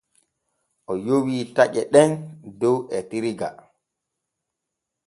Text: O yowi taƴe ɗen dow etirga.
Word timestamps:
O 0.91 0.93
yowi 1.05 1.35
taƴe 1.55 1.81
ɗen 1.93 2.11
dow 2.59 2.77
etirga. 2.97 3.49